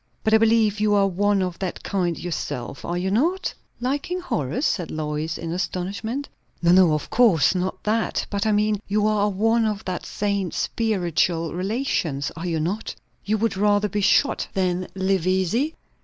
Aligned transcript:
"But 0.23 0.33
I 0.33 0.39
believe 0.39 0.79
you 0.79 0.95
are 0.95 1.05
one 1.05 1.43
of 1.43 1.59
that 1.59 1.83
kind 1.83 2.17
yourself, 2.17 2.83
are 2.83 2.97
you 2.97 3.11
not?" 3.11 3.53
"Liking 3.79 4.19
horrors?" 4.19 4.65
said 4.65 4.89
Lois, 4.89 5.37
in 5.37 5.51
astonishment. 5.51 6.27
"No, 6.59 6.71
no, 6.71 6.95
of 6.95 7.11
course! 7.11 7.53
not 7.53 7.83
that. 7.83 8.25
But 8.31 8.47
I 8.47 8.51
mean, 8.51 8.81
you 8.87 9.05
are 9.05 9.29
one 9.29 9.63
of 9.65 9.85
that 9.85 10.07
saint's 10.07 10.57
spiritual 10.57 11.53
relations. 11.53 12.31
Are 12.35 12.47
you 12.47 12.59
not? 12.59 12.95
You 13.25 13.37
would 13.37 13.55
rather 13.55 13.89
be 13.89 14.01
shot 14.01 14.47
than 14.55 14.87
live 14.95 15.27
easy?" 15.27 15.75